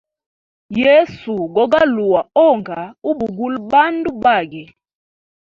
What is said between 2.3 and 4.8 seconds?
onga ubugula bandu bage.